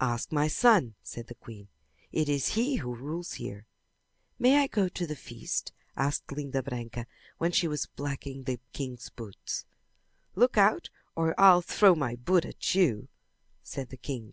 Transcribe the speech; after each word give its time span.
"Ask 0.00 0.32
my 0.32 0.48
son," 0.48 0.94
said 1.02 1.26
the 1.26 1.34
queen. 1.34 1.68
"It 2.10 2.26
is 2.26 2.54
he 2.54 2.76
who 2.76 2.94
rules 2.94 3.34
here." 3.34 3.66
"May 4.38 4.62
I 4.62 4.66
go 4.66 4.88
to 4.88 5.06
the 5.06 5.14
feast?" 5.14 5.74
asked 5.94 6.32
Linda 6.32 6.62
Branca 6.62 7.06
when 7.36 7.52
she 7.52 7.68
was 7.68 7.84
blacking 7.84 8.44
the 8.44 8.60
king's 8.72 9.10
boots. 9.10 9.66
"Look 10.34 10.56
out 10.56 10.88
or 11.14 11.38
I'll 11.38 11.60
throw 11.60 11.94
my 11.94 12.16
boot 12.16 12.46
at 12.46 12.74
you," 12.74 13.08
said 13.62 13.90
the 13.90 13.98
king. 13.98 14.32